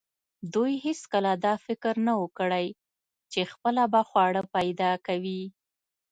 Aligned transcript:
دوی 0.53 0.73
هیڅکله 0.85 1.31
دا 1.45 1.53
فکر 1.65 1.93
نه 2.05 2.13
و 2.21 2.25
کړی 2.39 2.67
چې 3.31 3.41
خپله 3.51 3.83
به 3.93 4.01
خواړه 4.09 4.41
پیدا 4.55 4.91
کوي. 5.07 5.41